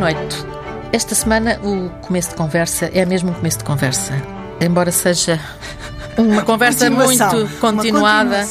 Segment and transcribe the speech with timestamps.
[0.00, 0.46] noite.
[0.94, 4.14] Esta semana o começo de conversa é mesmo um começo de conversa.
[4.58, 5.38] Embora seja
[6.16, 8.48] uma conversa muito continuada.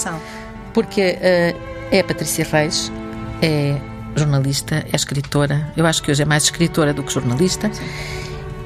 [0.75, 1.59] Porque uh,
[1.91, 2.91] é a Patrícia Reis,
[3.41, 3.75] é
[4.15, 5.73] jornalista, é escritora.
[5.75, 7.67] Eu acho que hoje é mais escritora do que jornalista.
[7.73, 7.83] Sim.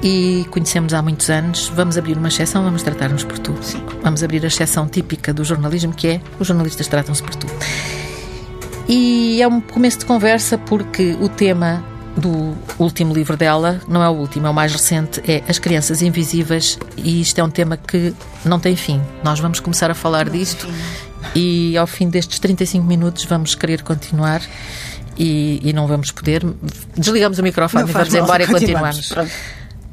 [0.02, 1.68] E conhecemos há muitos anos.
[1.74, 3.56] Vamos abrir uma exceção, vamos tratar-nos por tu.
[3.62, 3.82] Sim.
[4.02, 7.46] Vamos abrir a exceção típica do jornalismo, que é os jornalistas tratam-se por tu.
[8.86, 11.82] E é um começo de conversa porque o tema
[12.16, 16.02] do último livro dela, não é o último, é o mais recente, é As Crianças
[16.02, 18.14] Invisíveis, e isto é um tema que
[18.44, 19.00] não tem fim.
[19.22, 20.68] Nós vamos começar a falar disto
[21.34, 24.42] e ao fim destes 35 minutos vamos querer continuar.
[25.16, 26.44] E, e não vamos poder.
[26.96, 29.08] Desligamos o microfone não e vamos embora e continuamos.
[29.08, 29.32] continuamos.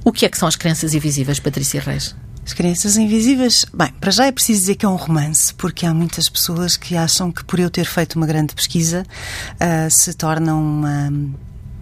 [0.03, 2.15] O que é que são as crianças invisíveis, Patrícia Reis?
[2.43, 5.93] As Crianças Invisíveis, bem, para já é preciso dizer que é um romance, porque há
[5.93, 9.05] muitas pessoas que acham que por eu ter feito uma grande pesquisa
[9.53, 11.13] uh, se torna uma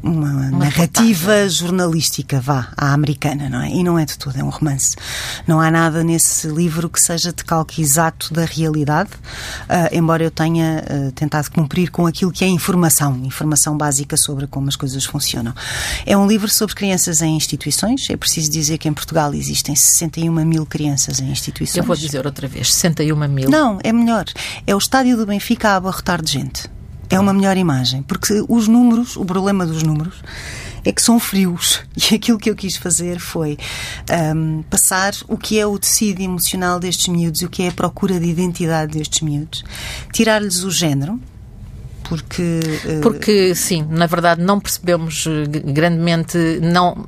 [0.02, 3.69] uma, uma narrativa jornalística, vá, à americana, não é?
[3.69, 4.95] E não é de tudo, é um romance.
[5.47, 10.31] Não há nada nesse livro que seja de calque exato da realidade, uh, embora eu
[10.31, 15.03] tenha uh, tentado cumprir com aquilo que é informação, informação básica sobre como as coisas
[15.05, 15.53] funcionam.
[16.05, 18.09] É um livro sobre crianças em instituições.
[18.09, 21.77] É preciso dizer que em Portugal existem 61 mil crianças em instituições.
[21.77, 23.50] Eu vou dizer outra vez, 61 mil.
[23.50, 24.25] Não, é melhor.
[24.66, 26.79] É o estádio do Benfica a abarrotar de gente
[27.10, 28.04] é uma melhor imagem.
[28.04, 30.16] Porque os números, o problema dos números,
[30.84, 31.82] é que são frios.
[32.12, 33.58] E aquilo que eu quis fazer foi
[34.36, 38.20] um, passar o que é o tecido emocional destes miúdos, o que é a procura
[38.20, 39.64] de identidade destes miúdos,
[40.14, 41.20] tirar-lhes o género.
[42.04, 43.02] Porque, uh...
[43.02, 47.06] porque sim, na verdade não percebemos eh, grandemente, não,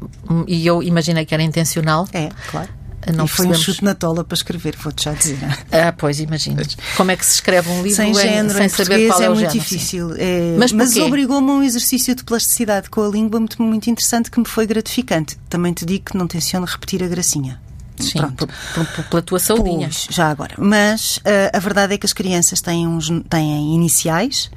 [0.47, 2.07] e eu imaginei que era intencional.
[2.13, 2.69] É, claro
[3.07, 3.59] não e foi percebemos...
[3.59, 5.37] um chute na tola para escrever, vou-te já dizer.
[5.71, 6.61] Ah, pois, imagino.
[6.97, 9.33] Como é que se escreve um livro sem, género, sem saber qual é, é o
[9.33, 9.59] muito género?
[9.59, 10.13] difícil.
[10.17, 10.55] É...
[10.57, 14.39] Mas, mas obrigou-me a um exercício de plasticidade com a língua muito, muito interessante que
[14.39, 15.37] me foi gratificante.
[15.49, 17.59] Também te digo que não tenciono repetir a gracinha.
[17.99, 18.47] Sim, Pronto.
[18.73, 19.89] Por, por, pela tua saudinha.
[19.89, 20.55] Pois, já agora.
[20.57, 21.21] Mas uh,
[21.53, 24.49] a verdade é que as crianças têm, uns, têm iniciais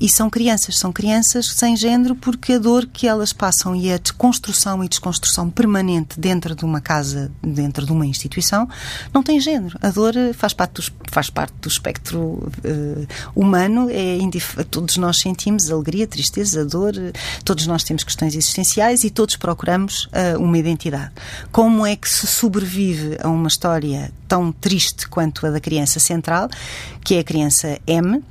[0.00, 0.78] e são crianças.
[0.78, 5.48] São crianças sem género porque a dor que elas passam e a desconstrução e desconstrução
[5.48, 8.68] permanente dentro de uma casa, dentro de uma instituição,
[9.12, 9.78] não tem género.
[9.80, 13.88] A dor faz parte do, faz parte do espectro uh, humano.
[13.90, 14.18] É
[14.70, 16.94] todos nós sentimos alegria, tristeza, dor.
[17.44, 21.12] Todos nós temos questões existenciais e todos procuramos uh, uma identidade.
[21.50, 26.00] Como é que se sobrevive sobrevive a uma história tão triste quanto a da criança
[26.00, 26.48] central,
[27.04, 28.22] que é a criança M,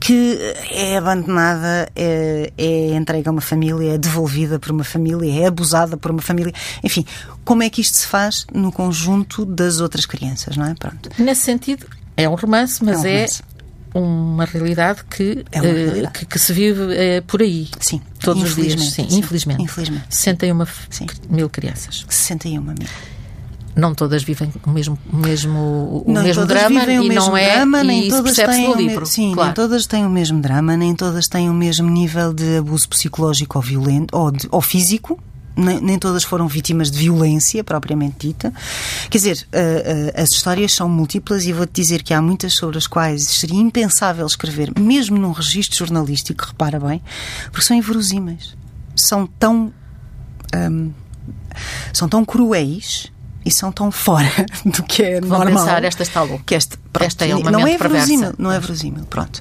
[0.00, 0.38] que
[0.70, 5.96] é abandonada, é, é entregue a uma família, é devolvida por uma família, é abusada
[5.96, 6.52] por uma família.
[6.82, 7.04] Enfim,
[7.44, 10.74] como é que isto se faz no conjunto das outras crianças, não é?
[10.74, 11.10] Pronto.
[11.18, 11.86] Nesse sentido,
[12.16, 13.42] é um romance, mas é, um romance.
[13.42, 16.06] é uma realidade que, é realidade.
[16.06, 17.68] Uh, que, que, se vive uh, por aí.
[17.80, 18.00] Sim.
[18.20, 18.80] Todos os dias.
[18.80, 19.62] Sim, sim, infelizmente.
[19.62, 20.06] Infelizmente.
[20.10, 21.06] 61 sim.
[21.28, 22.06] mil crianças.
[22.08, 22.74] 61 mil
[23.80, 25.58] não todas vivem o mesmo, o mesmo,
[26.06, 29.06] o não mesmo drama e não é drama, nem e todas têm no livro.
[29.06, 29.48] Sim, claro.
[29.48, 33.58] nem todas têm o mesmo drama, nem todas têm o mesmo nível de abuso psicológico
[33.58, 35.18] ou violento ou, de, ou físico.
[35.56, 38.52] Nem, nem, todas foram vítimas de violência propriamente dita.
[39.10, 42.78] Quer dizer, uh, uh, as histórias são múltiplas e vou-te dizer que há muitas sobre
[42.78, 47.02] as quais seria impensável escrever, mesmo num registro jornalístico, repara bem,
[47.50, 48.56] porque são inverosímeis.
[48.94, 49.72] São tão.
[50.54, 50.92] Um,
[51.92, 53.10] são tão cruéis
[53.44, 54.30] e são tão fora
[54.64, 55.64] do que é Vão normal.
[55.64, 56.44] pensar, esta está louca.
[56.44, 59.40] Que este, pronto, esta é uma não é verosímil, não é verosímil, pronto.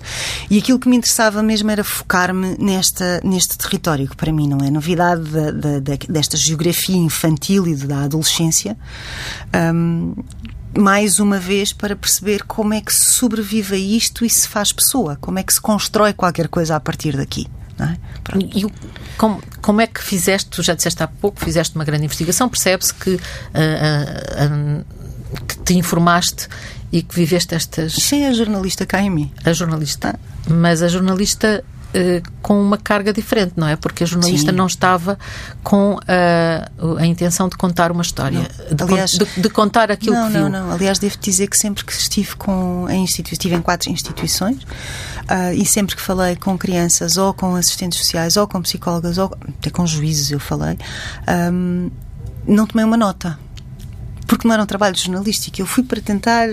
[0.50, 4.66] E aquilo que me interessava mesmo era focar-me nesta, neste território, que para mim não
[4.66, 8.78] é novidade da, da, da, desta geografia infantil e da adolescência.
[9.74, 10.16] Um,
[10.78, 14.72] mais uma vez para perceber como é que se sobrevive a isto e se faz
[14.72, 17.48] pessoa, como é que se constrói qualquer coisa a partir daqui.
[17.82, 17.98] É?
[18.38, 18.66] E
[19.18, 22.94] como, como é que fizeste, tu já disseste há pouco, fizeste uma grande investigação, percebe-se
[22.94, 24.86] que, uh, uh, uh,
[25.48, 26.48] que te informaste
[26.92, 27.94] e que viveste estas.
[27.94, 29.32] Sim, a jornalista cá em mim.
[29.46, 30.20] A jornalista.
[30.48, 33.76] Mas a jornalista Uh, com uma carga diferente, não é?
[33.76, 34.56] Porque a jornalista Sim.
[34.58, 35.18] não estava
[35.64, 40.28] com uh, a intenção de contar uma história, de, Aliás, de, de, contar aquilo não,
[40.28, 40.50] que viu.
[40.50, 44.62] Não, não, Aliás, devo dizer que sempre que estive com em estive em quatro instituições
[44.62, 49.36] uh, e sempre que falei com crianças ou com assistentes sociais ou com psicólogas ou
[49.58, 50.78] até com juízes eu falei,
[51.52, 51.90] um,
[52.48, 53.40] não tomei uma nota
[54.28, 55.60] porque não era um trabalho jornalístico.
[55.60, 56.50] Eu fui para tentar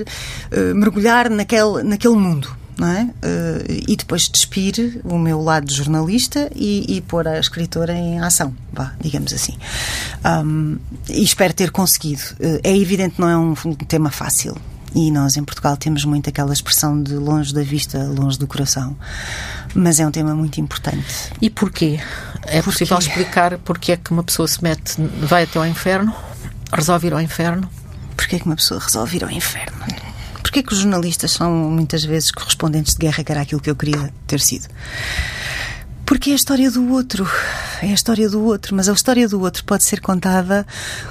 [0.74, 3.04] mergulhar naquele, naquele mundo é?
[3.04, 8.20] Uh, e depois despir o meu lado de jornalista e, e pôr a escritora em
[8.20, 9.56] ação, vá, digamos assim.
[10.24, 10.76] Um,
[11.08, 12.22] e espero ter conseguido.
[12.32, 13.54] Uh, é evidente, não é um,
[13.88, 14.56] tema fácil.
[14.94, 18.96] E nós em Portugal temos muito aquela expressão de longe da vista, longe do coração.
[19.74, 21.32] mas é um tema muito importante.
[21.40, 21.98] E porquê?
[22.42, 22.62] É porquê?
[22.62, 26.14] possível explicar porque é que uma pessoa se mete, vai até ao inferno,
[26.72, 27.68] resolve ir ao inferno?
[28.16, 29.76] Porquê é que uma pessoa resolve ir ao inferno?
[30.56, 33.76] Porquê que os jornalistas são muitas vezes correspondentes de guerra, que era aquilo que eu
[33.76, 34.66] queria ter sido?
[36.06, 37.28] Porque é a história do outro.
[37.82, 38.74] É a história do outro.
[38.74, 40.66] Mas a história do outro pode ser contada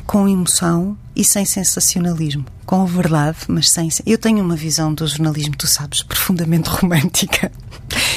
[0.07, 2.43] com emoção e sem sensacionalismo.
[2.65, 3.87] Com verdade, mas sem.
[4.03, 7.51] Eu tenho uma visão do jornalismo, tu sabes, profundamente romântica.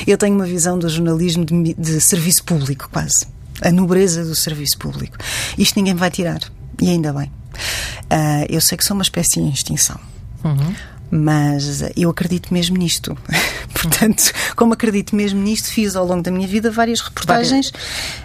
[0.06, 3.26] Eu tenho uma visão do jornalismo de, de serviço público, quase.
[3.60, 5.18] A nobreza do serviço público.
[5.58, 6.40] Isto ninguém vai tirar.
[6.80, 7.30] E ainda bem.
[8.04, 10.00] Uh, eu sei que sou uma espécie em extinção.
[10.42, 10.74] Uhum.
[11.10, 13.16] Mas eu acredito mesmo nisto.
[13.72, 17.72] Portanto, como acredito mesmo nisto, fiz ao longo da minha vida várias reportagens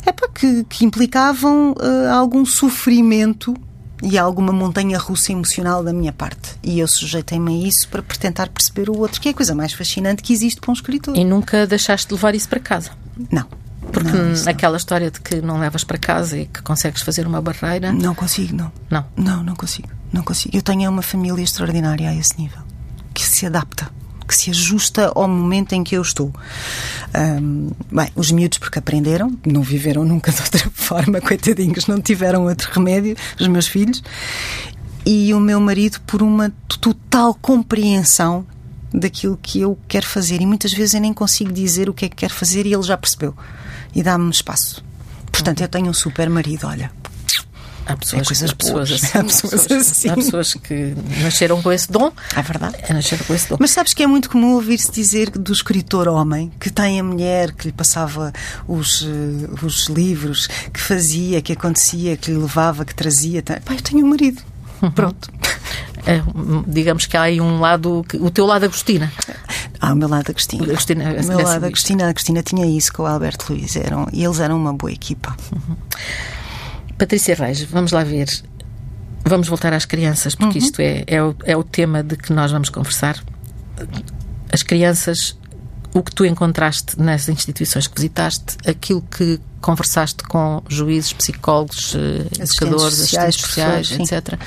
[0.06, 3.56] epá, que, que implicavam uh, algum sofrimento
[4.02, 6.56] e alguma montanha russa emocional da minha parte.
[6.62, 9.72] E eu sujeitei-me a isso para tentar perceber o outro, que é a coisa mais
[9.72, 11.16] fascinante que existe para um escritor.
[11.16, 12.92] E nunca deixaste de levar isso para casa?
[13.32, 13.46] Não.
[13.92, 17.42] Porque não, aquela história de que não levas para casa e que consegues fazer uma
[17.42, 17.94] barreira.
[17.94, 18.72] Não consigo, não.
[18.90, 19.06] Não.
[19.16, 19.90] Não, não consigo.
[20.12, 20.56] Não consigo.
[20.56, 22.73] Eu tenho uma família extraordinária a esse nível
[23.14, 23.90] que se adapta
[24.34, 26.34] que se ajusta ao momento em que eu estou.
[27.16, 32.46] Um, bem, os miúdos porque aprenderam, não viveram nunca de outra forma, coitadinhos, não tiveram
[32.46, 34.02] outro remédio, os meus filhos,
[35.06, 36.52] e o meu marido por uma
[36.82, 38.46] total compreensão
[38.94, 40.42] daquilo que eu quero fazer.
[40.42, 42.84] E muitas vezes eu nem consigo dizer o que é que quero fazer e ele
[42.84, 43.36] já percebeu
[43.94, 44.84] e dá-me espaço.
[45.32, 46.92] Portanto, eu tenho um super marido, olha.
[47.86, 49.18] Há pessoas, é coisas há pessoas assim.
[49.18, 50.10] Há pessoas, assim.
[50.10, 52.12] há pessoas que nasceram com esse dom.
[52.36, 52.78] É verdade.
[52.82, 53.58] É nascer com esse dom.
[53.60, 57.52] Mas sabes que é muito comum ouvir-se dizer do escritor homem que tem a mulher
[57.52, 58.32] que lhe passava
[58.68, 63.44] os, eh, os livros, que fazia, que acontecia, que lhe levava, que trazia.
[63.44, 64.42] Pai, eu tenho um marido.
[64.82, 64.92] Uhum.
[64.92, 65.32] Pronto.
[66.06, 66.22] É,
[66.68, 69.10] digamos que há aí um lado, o teu lado Agostina.
[69.80, 70.66] Ah, o meu lado Agostina.
[70.66, 72.08] Agostina o meu lado Agostina.
[72.08, 73.78] A Agostina tinha isso com o Alberto Luiz.
[73.78, 75.34] Eram, e eles eram uma boa equipa.
[75.54, 75.78] Uhum.
[77.04, 78.30] Patrícia Reis, vamos lá ver.
[79.26, 80.66] Vamos voltar às crianças, porque uhum.
[80.66, 83.22] isto é, é o, é o tema de que nós vamos conversar.
[84.50, 85.38] As crianças,
[85.94, 92.42] o que tu encontraste nas instituições que visitaste, aquilo que conversaste com juízes, psicólogos, eh,
[92.42, 94.40] educadores, assistentes sociais, etc.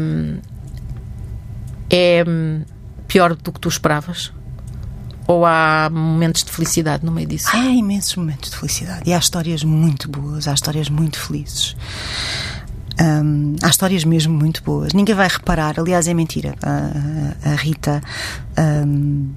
[0.00, 0.38] Um,
[1.90, 2.62] é hum,
[3.08, 4.32] pior do que tu esperavas?
[5.30, 7.46] Ou há momentos de felicidade no meio disso?
[7.52, 9.08] Há imensos momentos de felicidade.
[9.08, 11.76] E há histórias muito boas, há histórias muito felizes.
[13.00, 14.92] Um, há histórias mesmo muito boas.
[14.92, 16.56] Ninguém vai reparar, aliás, é mentira.
[16.60, 18.02] A, a Rita
[18.84, 19.30] um,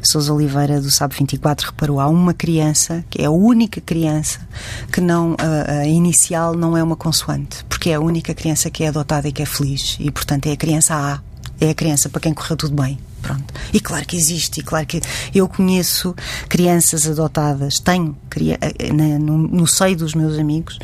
[0.00, 4.46] Sousa Oliveira do Sabe 24 reparou: há uma criança, que é a única criança,
[4.92, 8.84] que não, a, a, inicial não é uma consoante, porque é a única criança que
[8.84, 9.96] é adotada e que é feliz.
[9.98, 11.31] E, portanto, é a criança A.
[11.60, 12.98] É a criança para quem correu tudo bem.
[13.22, 13.54] Pronto.
[13.72, 15.00] E claro que existe, e claro que
[15.32, 16.14] eu conheço
[16.48, 20.76] crianças adotadas, tenho eh, no, no seio dos meus amigos,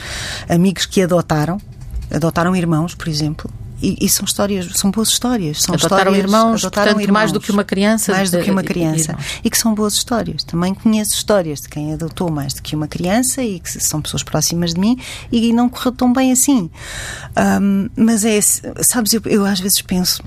[0.49, 1.61] amigos que adotaram,
[2.13, 3.51] adotaram irmãos, por exemplo,
[3.81, 5.63] e, e, são histórias, são boas histórias.
[5.63, 8.13] São adotaram histórias, irmãos, adotaram portanto, irmãos, mais do que uma criança.
[8.13, 9.17] Mais do que uma criança.
[9.43, 10.43] E, e que são boas histórias.
[10.43, 14.25] Também conheço histórias de quem adotou mais do que uma criança e que são pessoas
[14.25, 14.99] próximas de mim
[15.31, 16.69] e não correu tão bem assim.
[17.61, 18.41] Um, mas é,
[18.83, 20.23] sabes, eu, eu às vezes penso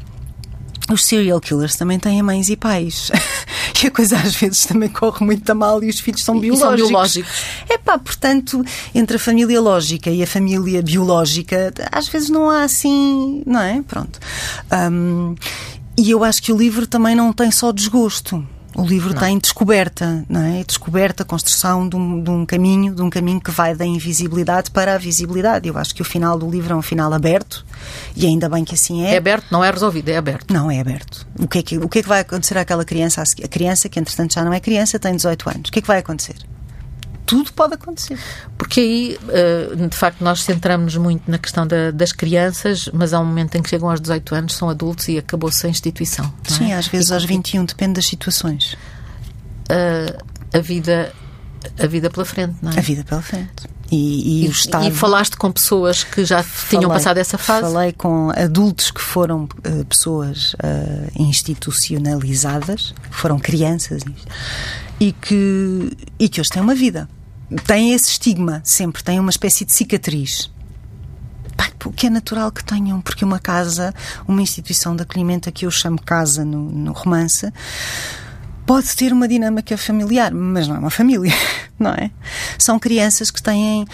[0.90, 3.12] os serial killers também têm mães e pais.
[3.84, 6.80] e a coisa às vezes também corre muito a mal e os filhos são biológicos.
[6.80, 7.44] são biológicos.
[7.70, 12.64] É pá, portanto, entre a família lógica e a família biológica, às vezes não há
[12.64, 13.82] assim, não é?
[13.88, 14.20] Pronto.
[14.92, 15.36] Um,
[15.98, 18.46] e eu acho que o livro também não tem só desgosto.
[18.76, 19.20] O livro não.
[19.20, 20.64] tem descoberta, não é?
[20.64, 24.96] Descoberta, construção de um, de um, caminho, de um caminho que vai da invisibilidade para
[24.96, 25.68] a visibilidade.
[25.68, 27.66] Eu acho que o final do livro é um final aberto
[28.16, 29.16] e ainda bem que assim é.
[29.16, 30.54] É aberto, não é resolvido, é aberto.
[30.54, 31.28] Não, é aberto.
[31.38, 33.22] O que é que, o que, é que vai acontecer àquela criança?
[33.22, 35.70] A criança, que entretanto já não é criança, tem 18 anos.
[35.70, 36.36] O que é que vai acontecer?
[37.26, 38.18] Tudo pode acontecer.
[38.58, 43.20] Porque aí, eh, de facto, nós centramos muito na questão da, das crianças, mas há
[43.20, 46.32] um momento em que chegam aos 18 anos, são adultos e acabou-se a instituição.
[46.46, 46.50] É?
[46.50, 48.78] Sim, às vezes e, aos 21, depende das situações.
[49.70, 51.14] A, a vida
[51.80, 52.78] a vida pela frente, não é?
[52.78, 53.70] A vida pela frente.
[53.92, 54.88] E, e, e, o Estado...
[54.88, 57.72] e falaste com pessoas que já falei, tinham passado essa fase?
[57.72, 64.02] Falei com adultos que foram uh, pessoas uh, institucionalizadas, foram crianças
[65.02, 67.10] e que, e que hoje têm uma vida
[67.66, 70.50] têm esse estigma, sempre têm uma espécie de cicatriz.
[71.84, 73.92] O que é natural que tenham, porque uma casa,
[74.28, 77.52] uma instituição de acolhimento a que eu chamo casa no, no romance,
[78.68, 81.34] pode ter uma dinâmica familiar, mas não é uma família,
[81.80, 82.12] não é?
[82.58, 83.88] São crianças que têm,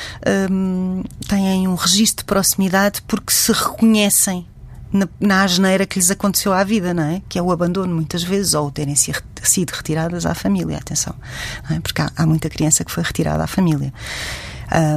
[0.52, 4.46] um, têm um registro de proximidade porque se reconhecem
[4.91, 7.22] na, na asneira que lhes aconteceu à vida, não é?
[7.27, 11.15] Que é o abandono, muitas vezes, ou terem sido retiradas à família, atenção.
[11.70, 11.79] É?
[11.79, 13.94] Porque há, há, muita criança que foi retirada à família.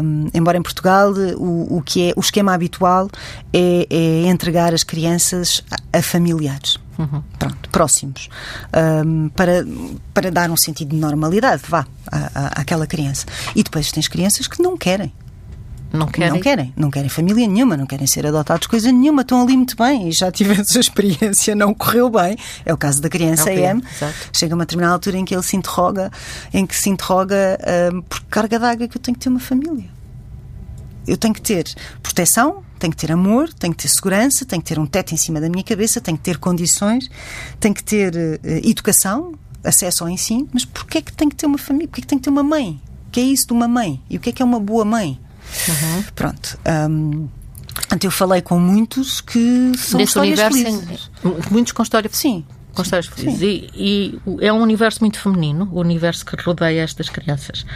[0.02, 3.08] Um, embora em Portugal o, o, que é o esquema habitual
[3.52, 6.76] é, é entregar as crianças a, a familiares.
[6.98, 7.22] Uhum.
[7.38, 8.28] Pronto, próximos,
[9.06, 9.64] um, para,
[10.12, 11.86] para dar um sentido de normalidade, vá,
[12.56, 13.24] àquela criança.
[13.54, 15.12] E depois tens crianças que não querem.
[15.92, 16.32] Não querem?
[16.32, 16.72] Não querem.
[16.76, 19.22] Não querem família nenhuma, não querem ser adotados, coisa nenhuma.
[19.22, 22.36] Estão ali muito bem e já tive essa experiência, não correu bem.
[22.64, 23.82] É o caso da criança é AM.
[24.32, 26.10] Chega a uma determinada altura em que ele se interroga,
[26.52, 29.88] em que se interroga uh, por carga d'água que eu tenho que ter uma família.
[31.06, 31.66] Eu tenho que ter
[32.02, 35.16] proteção, tenho que ter amor, tenho que ter segurança, tenho que ter um teto em
[35.16, 37.10] cima da minha cabeça, tenho que ter condições,
[37.58, 41.46] tenho que ter uh, educação, acesso ao ensino, mas porquê é que tenho que ter
[41.46, 41.88] uma família?
[41.88, 42.80] Porquê é que tenho que ter uma mãe?
[43.08, 44.00] O que é isso de uma mãe?
[44.08, 45.18] E o que é que é uma boa mãe?
[45.68, 46.02] Uhum.
[46.14, 46.58] Pronto.
[46.66, 47.28] Um,
[48.02, 51.10] eu falei com muitos que são Desse histórias felizes.
[51.50, 52.44] muitos com histórias Sim.
[52.74, 53.42] Com histórias felizes.
[53.42, 57.66] E, e é um universo muito feminino, o universo que rodeia estas crianças.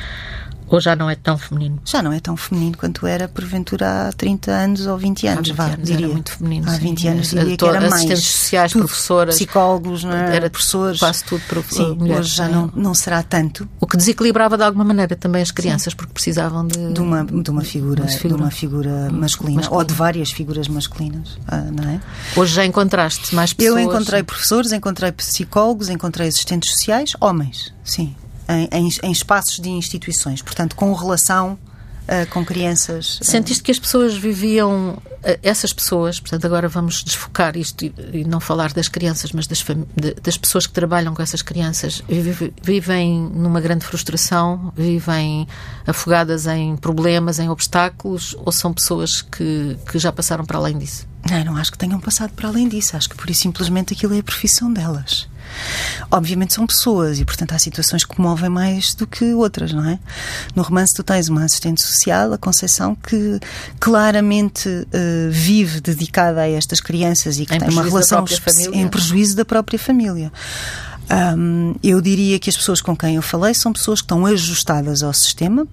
[0.69, 1.81] Ou já não é tão feminino?
[1.85, 5.53] Já não é tão feminino quanto era, porventura, há 30 anos ou 20 anos, há
[5.53, 6.09] 20 vá, anos diria.
[6.09, 6.71] Muito feminino.
[6.71, 7.09] Há 20 sim.
[7.09, 7.95] anos diria que era mais.
[7.95, 9.35] Assistentes sociais, tudo, professoras.
[9.37, 10.37] Psicólogos, é?
[10.37, 10.99] Era professores.
[10.99, 12.27] Quase tudo para sim, mulheres.
[12.27, 13.69] Hoje já não, não será tanto.
[13.81, 15.97] O que desequilibrava de alguma maneira também as crianças, sim.
[15.97, 16.93] porque precisavam de...
[16.93, 21.39] De uma, de uma figura, de uma figura masculina, masculina, ou de várias figuras masculinas,
[21.47, 22.01] ah, não é?
[22.37, 23.81] Hoje já encontraste mais pessoas?
[23.81, 28.15] Eu encontrei professores, encontrei psicólogos, encontrei assistentes sociais, homens, sim
[28.49, 31.59] em, em, em espaços de instituições, portanto, com relação
[32.05, 33.19] Uh, com crianças.
[33.19, 33.25] Uh...
[33.25, 38.25] Sentiste que as pessoas viviam, uh, essas pessoas, portanto, agora vamos desfocar isto e, e
[38.25, 39.65] não falar das crianças, mas das,
[39.97, 45.49] de, das, pessoas que trabalham com essas crianças, vive, vivem numa grande frustração, vivem
[45.87, 51.07] afogadas em problemas, em obstáculos, ou são pessoas que, que já passaram para além disso?
[51.31, 54.15] Não, não acho que tenham passado para além disso, acho que por isso simplesmente aquilo
[54.15, 55.27] é a profissão delas.
[56.11, 59.99] Obviamente são pessoas e, portanto, há situações que movem mais do que outras, não é?
[60.55, 63.39] No romance, tu tens uma assistente social, a Conceição, que
[63.81, 68.25] claramente uh, vive dedicada a estas crianças e que em tem uma relação
[68.73, 70.33] em prejuízo da própria família.
[71.11, 75.03] Um, eu diria que as pessoas com quem eu falei são pessoas que estão ajustadas
[75.03, 75.67] ao sistema,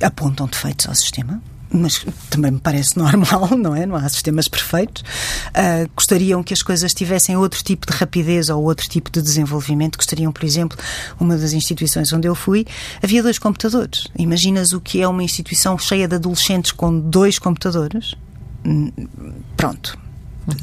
[0.00, 3.86] apontam defeitos ao sistema, mas também me parece normal, não é?
[3.86, 5.02] Não há sistemas perfeitos.
[5.48, 9.96] Uh, gostariam que as coisas tivessem outro tipo de rapidez ou outro tipo de desenvolvimento.
[9.96, 10.78] Gostariam, por exemplo,
[11.20, 12.66] uma das instituições onde eu fui,
[13.02, 14.06] havia dois computadores.
[14.18, 18.14] Imaginas o que é uma instituição cheia de adolescentes com dois computadores?
[18.64, 18.90] Hum,
[19.56, 20.07] pronto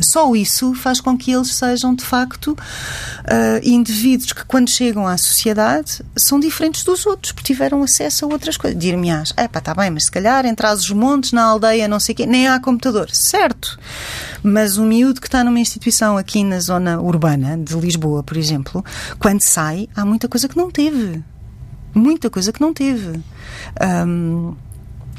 [0.01, 5.17] só isso faz com que eles sejam, de facto, uh, indivíduos que, quando chegam à
[5.17, 8.79] sociedade, são diferentes dos outros, porque tiveram acesso a outras coisas.
[8.79, 12.13] Dir-me-ás, é pá, está bem, mas se calhar entre os montes, na aldeia, não sei
[12.13, 13.09] o quê, nem há computador.
[13.11, 13.77] Certo.
[14.41, 18.83] Mas o miúdo que está numa instituição aqui na zona urbana de Lisboa, por exemplo,
[19.19, 21.23] quando sai, há muita coisa que não teve.
[21.93, 23.19] Muita coisa que não teve.
[24.07, 24.53] Um,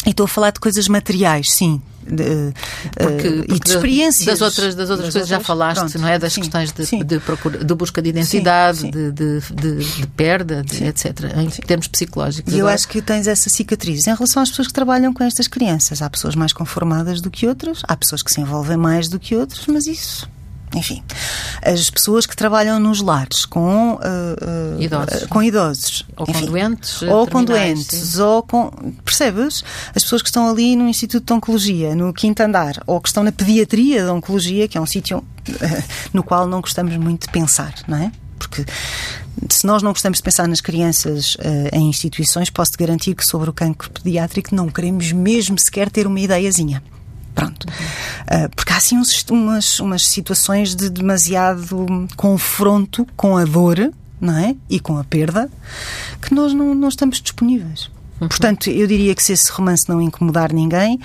[0.04, 2.52] e estou a falar de coisas materiais, sim, de,
[2.96, 4.26] porque, uh, e de experiências.
[4.26, 6.18] Das outras, das outras das coisas outras, já falaste, pronto, não é?
[6.18, 8.90] Das sim, questões de, de, procura, de busca de identidade, sim, sim.
[8.90, 11.06] De, de, perda, etc.
[11.36, 12.52] Em termos psicológicos.
[12.52, 14.06] E eu acho que tens essa cicatriz.
[14.06, 17.46] Em relação às pessoas que trabalham com estas crianças, há pessoas mais conformadas do que
[17.46, 20.28] outras, há pessoas que se envolvem mais do que outras, mas isso
[20.76, 21.02] enfim,
[21.62, 26.47] as pessoas que trabalham nos lares com uh, uh, idosos, com idosos, ou enfim, com
[26.47, 28.21] doentes, ou com doentes, sim.
[28.21, 28.71] ou com
[29.04, 29.64] percebes?
[29.95, 33.23] As pessoas que estão ali no Instituto de Oncologia, no quinto andar, ou que estão
[33.23, 37.33] na pediatria de Oncologia, que é um sítio uh, no qual não gostamos muito de
[37.33, 38.12] pensar, não é?
[38.38, 38.66] Porque
[39.49, 43.49] se nós não gostamos de pensar nas crianças uh, em instituições, posso-te garantir que sobre
[43.49, 46.83] o cancro pediátrico não queremos mesmo sequer ter uma ideiazinha.
[47.36, 47.64] Pronto.
[47.64, 54.36] Uh, porque há assim uns, umas, umas situações de demasiado confronto com a dor, não
[54.36, 54.56] é?
[54.68, 55.48] E com a perda,
[56.20, 57.90] que nós não, não estamos disponíveis.
[58.20, 58.28] Uhum.
[58.28, 60.98] Portanto, eu diria que se esse romance não incomodar ninguém,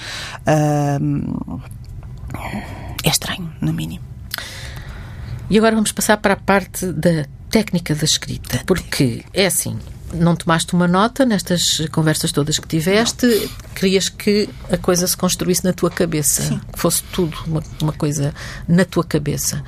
[0.48, 1.62] uh,
[3.04, 4.04] é estranho, no mínimo.
[5.50, 9.78] E agora vamos passar para a parte da técnica da escrita, porque é assim,
[10.14, 13.50] não tomaste uma nota nestas conversas todas que tiveste, não.
[13.76, 16.62] querias que a coisa se construísse na tua cabeça, Sim.
[16.72, 18.34] que fosse tudo uma, uma coisa
[18.68, 19.64] na tua cabeça.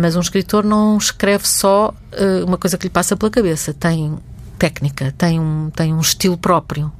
[0.00, 4.16] Mas um escritor não escreve só uh, uma coisa que lhe passa pela cabeça, tem
[4.58, 6.92] técnica, tem um, tem um estilo próprio.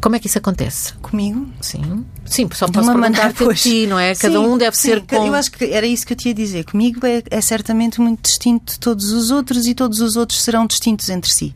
[0.00, 0.92] Como é que isso acontece?
[0.94, 1.48] Comigo?
[1.60, 2.04] Sim.
[2.24, 4.14] Sim, só posso perguntar a ti, não é?
[4.14, 5.26] Cada sim, um deve sim, ser com...
[5.26, 6.64] Eu acho que era isso que eu tinha a dizer.
[6.64, 10.66] Comigo é, é, certamente muito distinto de todos os outros e todos os outros serão
[10.66, 11.54] distintos entre si.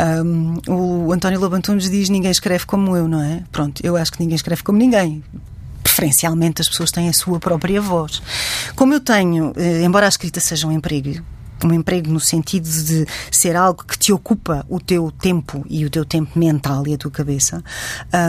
[0.00, 3.42] Um, o António Lobantunes diz ninguém escreve como eu, não é?
[3.50, 5.22] Pronto, eu acho que ninguém escreve como ninguém
[5.82, 8.22] preferencialmente as pessoas têm a sua própria voz.
[8.76, 11.24] Como eu tenho, eh, embora a escrita seja um emprego,
[11.64, 15.90] um emprego no sentido de ser algo que te ocupa o teu tempo e o
[15.90, 17.62] teu tempo mental e a tua cabeça,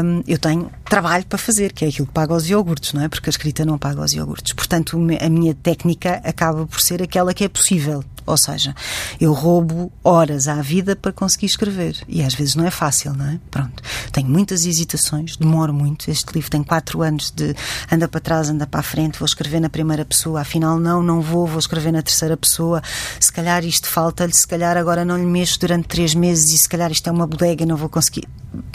[0.03, 3.07] um, eu tenho trabalho para fazer, que é aquilo que paga os iogurtes, não é?
[3.07, 4.53] Porque a escrita não paga os iogurtes.
[4.53, 8.03] Portanto, a minha técnica acaba por ser aquela que é possível.
[8.29, 8.75] Ou seja,
[9.19, 11.97] eu roubo horas à vida para conseguir escrever.
[12.07, 13.39] E às vezes não é fácil, não é?
[13.49, 13.81] Pronto.
[14.11, 16.11] Tenho muitas hesitações, demoro muito.
[16.11, 17.55] Este livro tem quatro anos de
[17.91, 21.21] anda para trás, anda para a frente, vou escrever na primeira pessoa, afinal não, não
[21.21, 22.83] vou, vou escrever na terceira pessoa.
[23.19, 26.69] Se calhar isto falta-lhe, se calhar agora não lhe mexo durante três meses e se
[26.69, 28.27] calhar isto é uma bodega e não vou conseguir.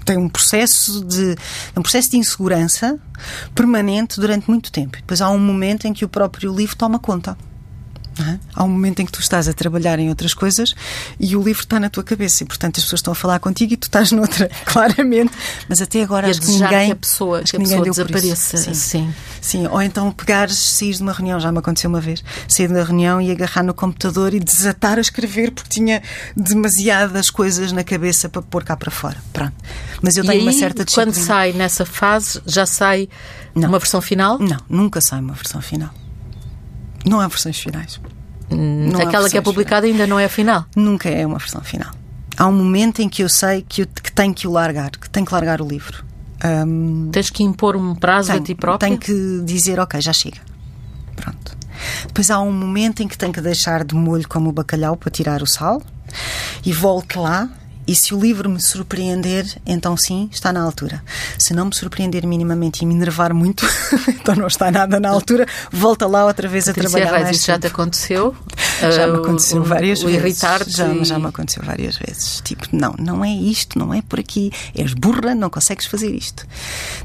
[0.04, 1.36] Tem um processo de
[1.76, 2.98] um processo de insegurança
[3.54, 4.96] permanente durante muito tempo.
[4.96, 7.36] Depois há um momento em que o próprio livro toma conta.
[8.20, 8.38] É?
[8.54, 10.74] Há um momento em que tu estás a trabalhar em outras coisas
[11.18, 13.72] e o livro está na tua cabeça e, portanto, as pessoas estão a falar contigo
[13.72, 15.32] e tu estás noutra, claramente.
[15.68, 16.86] Mas até agora e acho que ninguém.
[16.86, 18.56] Que a pessoa, que, que a pessoa desapareça.
[18.56, 18.74] Sim.
[18.74, 19.14] Sim.
[19.40, 19.66] Sim.
[19.66, 23.20] Ou então pegares, sair de uma reunião, já me aconteceu uma vez, sair da reunião
[23.20, 26.02] e agarrar no computador e desatar a escrever porque tinha
[26.36, 29.16] demasiadas coisas na cabeça para pôr cá para fora.
[29.32, 29.54] Pronto.
[30.00, 31.12] Mas eu tenho uma certa disciplina.
[31.12, 33.08] Quando sai nessa fase, já sai
[33.54, 33.68] Não.
[33.68, 34.38] uma versão final?
[34.38, 35.90] Não, nunca sai uma versão final.
[37.04, 38.00] Não há versões finais.
[38.50, 40.64] Hum, não Aquela que é publicada ainda não é a final?
[40.76, 41.92] Nunca é uma versão final.
[42.36, 45.08] Há um momento em que eu sei que, eu, que tenho que o largar, que
[45.08, 46.04] tenho que largar o livro.
[46.44, 48.88] Um, Tens que impor um prazo tenho, a ti próprio?
[48.88, 50.38] Tenho que dizer, ok, já chega.
[51.16, 51.56] Pronto.
[52.06, 55.10] Depois há um momento em que tenho que deixar de molho como o bacalhau para
[55.10, 55.82] tirar o sal
[56.64, 57.48] e volto lá
[57.86, 61.02] e se o livro me surpreender, então sim, está na altura.
[61.38, 63.66] Se não me surpreender minimamente e me enervar muito,
[64.08, 67.36] então não está nada na altura, volta lá outra vez Patrícia a trabalhar Reis, mais.
[67.36, 68.34] Isso já te aconteceu?
[68.80, 70.42] Já me aconteceu uh, várias o, vezes.
[70.42, 71.04] O já, e...
[71.04, 72.42] já me aconteceu várias vezes.
[72.44, 74.50] Tipo, não, não é isto, não é por aqui.
[74.74, 76.44] És burra, não consegues fazer isto.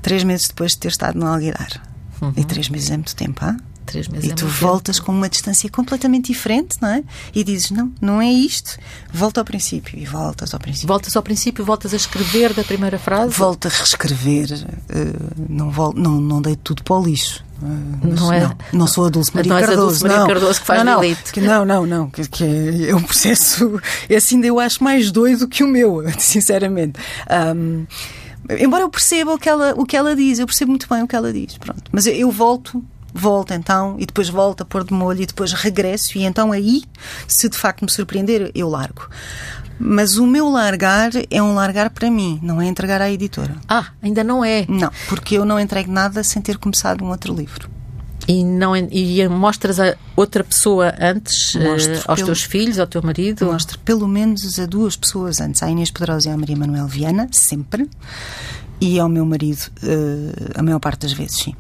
[0.02, 1.82] Três meses depois de ter estado no Alguidar.
[2.22, 2.34] Uhum.
[2.36, 3.56] E três meses é muito tempo, ah?
[3.90, 4.30] Três meses.
[4.30, 5.08] E tu voltas tempo.
[5.08, 7.04] com uma distância completamente diferente, não é?
[7.34, 8.78] E dizes, não, não é isto.
[9.12, 9.98] Volta ao princípio.
[9.98, 10.88] E voltas ao princípio.
[10.88, 13.34] Voltas ao princípio, voltas a escrever da primeira frase?
[13.34, 14.48] Volto a reescrever.
[14.54, 17.44] Uh, não, vol não, não dei tudo para o lixo.
[17.62, 20.04] Uh, não, é, não, não sou a Dulce Maria não Cardoso.
[20.04, 21.34] Maria não, Cardoso que faz não, delito.
[21.34, 22.10] Que, não, não, não.
[22.10, 23.82] Que, que é, é, um processo.
[24.32, 27.00] Ainda eu acho mais doido que o meu, sinceramente.
[27.56, 27.86] Um,
[28.60, 31.08] embora eu perceba o que, ela, o que ela diz, eu percebo muito bem o
[31.08, 31.58] que ela diz.
[31.58, 31.84] Pronto.
[31.92, 32.84] Mas eu, eu volto
[33.20, 36.84] volto então e depois volto a pôr de molho e depois regresso e então aí,
[37.28, 39.10] se de facto me surpreender, eu largo.
[39.80, 43.56] Mas o meu largar é um largar para mim, não é entregar à editora.
[43.68, 44.66] Ah, ainda não é?
[44.68, 47.70] Não, porque eu não entrego nada sem ter começado um outro livro.
[48.28, 52.86] E, não, e mostras a outra pessoa antes, Mostro uh, aos pelo, teus filhos, ao
[52.86, 53.46] teu marido?
[53.46, 57.28] Mostro pelo menos a duas pessoas antes, à Inês Pedrosa e à Maria Manuel Viana,
[57.32, 57.90] sempre,
[58.80, 61.56] e ao meu marido, uh, a maior parte das vezes, sim.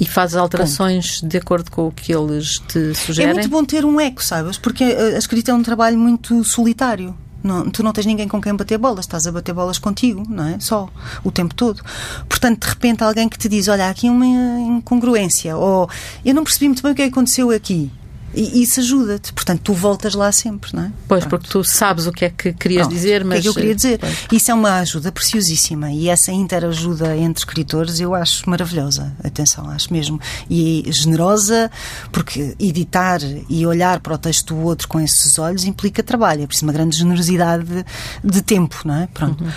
[0.00, 1.30] E fazes alterações Ponto.
[1.30, 3.30] de acordo com o que eles te sugerem?
[3.30, 4.56] É muito bom ter um eco, sabes?
[4.56, 7.16] Porque a escrita é um trabalho muito solitário.
[7.42, 10.44] Não, tu não tens ninguém com quem bater bolas, estás a bater bolas contigo, não
[10.44, 10.60] é?
[10.60, 10.88] Só,
[11.22, 11.82] o tempo todo.
[12.28, 15.88] Portanto, de repente, alguém que te diz: Olha, aqui uma incongruência, ou
[16.24, 17.90] eu não percebi muito bem o que aconteceu aqui.
[18.34, 19.32] E isso ajuda-te.
[19.32, 20.92] Portanto, tu voltas lá sempre, não é?
[21.06, 21.30] Pois, Pronto.
[21.30, 23.38] porque tu sabes o que é que querias Pronto, dizer, mas.
[23.38, 23.98] O que é que eu queria dizer?
[23.98, 24.26] Pois.
[24.32, 25.90] Isso é uma ajuda preciosíssima.
[25.90, 29.12] E essa interajuda entre escritores eu acho maravilhosa.
[29.24, 30.20] Atenção, acho mesmo.
[30.48, 31.70] E generosa,
[32.12, 36.42] porque editar e olhar para o texto do outro com esses olhos implica trabalho.
[36.42, 37.84] É preciso uma grande generosidade de,
[38.22, 39.08] de tempo, não é?
[39.12, 39.42] Pronto.
[39.42, 39.50] Uhum.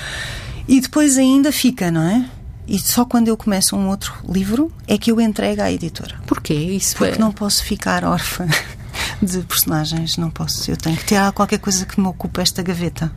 [0.68, 2.26] E depois ainda fica, não é?
[2.72, 6.16] E só quando eu começo um outro livro é que eu entrego à editora.
[6.26, 6.54] Porquê?
[6.54, 7.20] Isso Porque é...
[7.20, 8.48] não posso ficar órfã
[9.22, 10.72] de personagens, não posso.
[10.72, 13.12] Eu tenho que ter qualquer coisa que me ocupe esta gaveta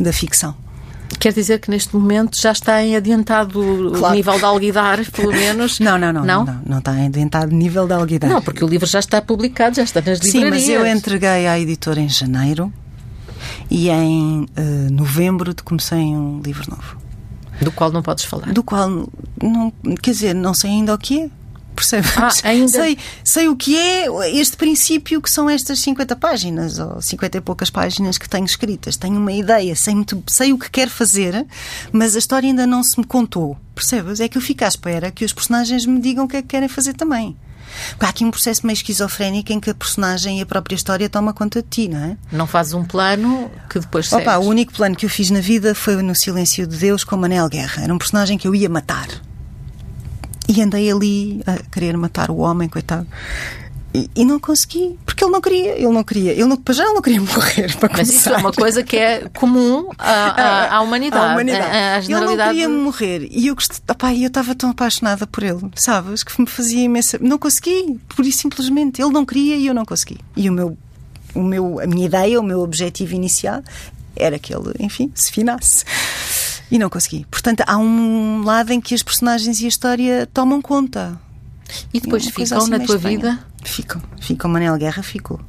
[0.00, 0.56] da ficção.
[1.20, 3.60] Quer dizer que neste momento já está em adiantado
[3.96, 4.14] claro.
[4.14, 5.78] o nível de alguidar, pelo menos?
[5.78, 8.28] Não, não, não, não, não, não está em adiantado nível de alguidar.
[8.28, 10.32] Não, porque o livro já está publicado, já está nas livrarias.
[10.32, 12.72] Sim, mas eu entreguei à editora em janeiro
[13.70, 17.01] e em uh, novembro comecei um livro novo.
[17.62, 18.52] Do qual não podes falar?
[18.52, 18.88] Do qual,
[19.42, 19.72] não,
[20.02, 21.30] quer dizer, não sei ainda o que é.
[21.74, 22.16] Percebes?
[22.16, 22.68] Ah, ainda...
[22.68, 27.40] sei, sei o que é este princípio que são estas 50 páginas, ou 50 e
[27.40, 28.96] poucas páginas que tenho escritas.
[28.96, 31.46] Tenho uma ideia, sei, muito, sei o que quero fazer,
[31.90, 33.56] mas a história ainda não se me contou.
[33.74, 34.20] Percebes?
[34.20, 36.48] É que eu fico à espera que os personagens me digam o que é que
[36.48, 37.36] querem fazer também.
[37.90, 41.08] Porque há aqui um processo meio esquizofrénico em que a personagem e a própria história
[41.08, 42.16] toma conta de ti, não é?
[42.30, 45.74] Não fazes um plano que depois Opa, o único plano que eu fiz na vida
[45.74, 47.82] foi no Silêncio de Deus com Manel Guerra.
[47.82, 49.08] Era um personagem que eu ia matar.
[50.48, 53.06] E andei ali a querer matar o homem, coitado.
[53.94, 56.84] E, e, não consegui, porque ele não queria, ele não queria, ele não, para já
[56.84, 57.76] ele não queria morrer.
[57.76, 61.24] Para Mas isso é uma coisa que é comum à, à, à humanidade.
[61.24, 61.76] À humanidade.
[61.76, 65.42] À, à ele não queria morrer e eu gostei, opa, eu estava tão apaixonada por
[65.42, 66.22] ele, sabes?
[66.22, 67.18] Que me fazia imensa.
[67.20, 69.02] Não consegui, por isso simplesmente.
[69.02, 70.18] Ele não queria e eu não consegui.
[70.34, 70.78] E o meu,
[71.34, 73.62] o meu, a minha ideia, o meu objetivo inicial
[74.16, 75.84] era que ele, enfim, se finasse.
[76.70, 77.26] E não consegui.
[77.30, 81.20] Portanto, há um lado em que as personagens e a história tomam conta.
[81.92, 83.18] E depois ficam assim na tua estranha.
[83.18, 83.51] vida?
[83.64, 84.02] Ficam.
[84.20, 84.50] Ficam.
[84.50, 85.40] Manel Guerra ficou.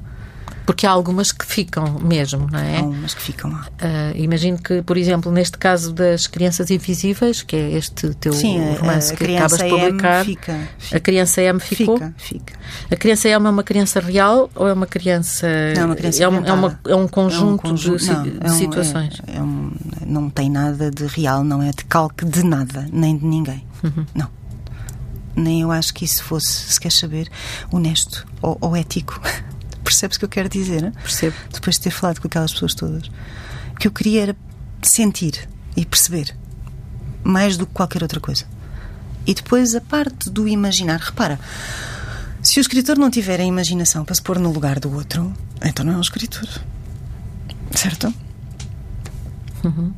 [0.65, 2.77] Porque há algumas que ficam mesmo, não é?
[2.77, 3.67] Há algumas que ficam lá.
[3.81, 8.73] Uh, imagino que, por exemplo, neste caso das Crianças Invisíveis, que é este teu Sim,
[8.75, 11.97] romance a, a que acabas de publicar, fica, fica, a criança M ficou?
[11.97, 12.53] Fica, fica.
[12.89, 15.47] A criança M é uma criança real ou é uma criança.
[15.75, 17.97] Não, é uma criança é, um, é, uma, é um conjunto, é um de, não,
[18.23, 19.21] de é um, situações.
[19.27, 19.71] É, um,
[20.05, 23.65] não tem nada de real, não é de calque de nada, nem de ninguém.
[23.83, 24.05] Uhum.
[24.15, 24.42] Não
[25.35, 27.29] nem eu acho que isso fosse, se quer saber,
[27.71, 29.19] honesto ou, ou ético.
[29.83, 30.81] Percebes o que eu quero dizer?
[30.81, 30.91] Não?
[30.91, 31.35] Percebo.
[31.51, 33.07] Depois de ter falado com aquelas pessoas todas.
[33.71, 34.35] O que eu queria era
[34.81, 36.35] sentir e perceber,
[37.23, 38.45] mais do que qualquer outra coisa.
[39.25, 40.99] E depois a parte do imaginar.
[40.99, 41.39] Repara,
[42.41, 45.85] se o escritor não tiver a imaginação para se pôr no lugar do outro, então
[45.85, 46.47] não é um escritor.
[47.71, 48.13] Certo?
[49.63, 49.93] Uhum.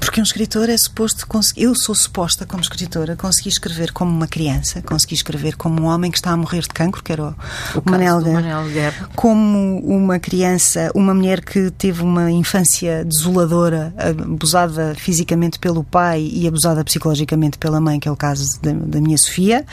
[0.00, 1.64] Porque um escritor é suposto conseguir.
[1.64, 6.10] Eu sou suposta, como escritora, conseguir escrever como uma criança, conseguir escrever como um homem
[6.10, 7.34] que está a morrer de cancro, que era o,
[7.76, 9.08] o Manel, Manel Guerra.
[9.14, 16.48] Como uma criança, uma mulher que teve uma infância desoladora, abusada fisicamente pelo pai e
[16.48, 19.64] abusada psicologicamente pela mãe, que é o caso da, da minha Sofia.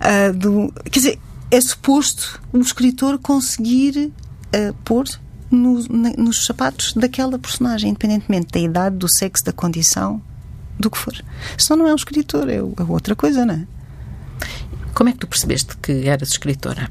[0.00, 1.18] Uh, do, quer dizer,
[1.50, 4.12] é suposto o escritor conseguir
[4.54, 5.04] uh, pôr
[5.54, 10.20] no, na, nos sapatos daquela personagem, independentemente da idade, do sexo, da condição,
[10.78, 11.14] do que for.
[11.56, 13.66] Senão não é um escritor, é, é outra coisa, não é?
[14.94, 16.90] Como é que tu percebeste que eras escritora?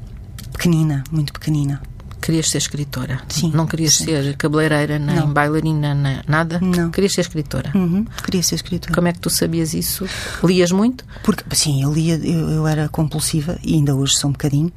[0.52, 1.80] Pequenina, muito pequenina.
[2.24, 3.20] Querias ser escritora?
[3.28, 3.52] Sim.
[3.52, 4.06] Não querias sim.
[4.06, 5.30] ser cabeleireira, nem não.
[5.30, 6.58] bailarina, nem nada?
[6.58, 6.90] Não.
[6.90, 7.70] Querias ser escritora?
[7.74, 8.06] Uhum.
[8.24, 8.94] Queria ser escritora.
[8.94, 10.08] Como é que tu sabias isso?
[10.42, 11.04] Lias muito?
[11.22, 14.72] Porque, sim, eu lia, eu, eu era compulsiva e ainda hoje sou um bocadinho.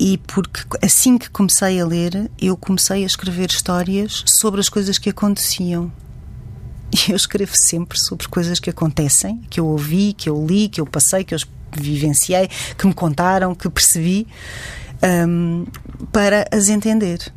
[0.00, 4.96] E porque assim que comecei a ler, eu comecei a escrever histórias sobre as coisas
[4.96, 5.92] que aconteciam.
[6.90, 10.80] E eu escrevo sempre sobre coisas que acontecem, que eu ouvi, que eu li, que
[10.80, 11.38] eu passei, que eu
[11.70, 14.26] vivenciei, que me contaram, que percebi
[15.02, 15.66] um,
[16.12, 17.32] para as entender.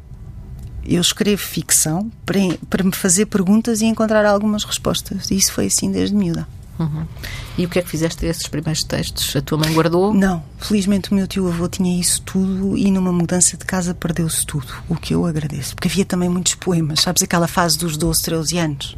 [0.85, 5.31] Eu escrevo ficção para, para me fazer perguntas e encontrar algumas respostas.
[5.31, 6.47] E isso foi assim desde miúda.
[6.77, 7.05] Uhum.
[7.57, 9.33] E o que é que fizeste a esses primeiros textos?
[9.35, 10.13] A tua mãe guardou?
[10.13, 14.67] Não, felizmente o meu tio-avô tinha isso tudo e numa mudança de casa perdeu-se tudo,
[14.89, 15.73] o que eu agradeço.
[15.73, 18.97] Porque havia também muitos poemas, sabes aquela fase dos 12, 13 anos?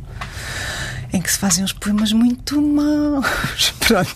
[1.14, 3.74] Em que se fazem uns poemas muito maus.
[3.80, 4.16] Pronto.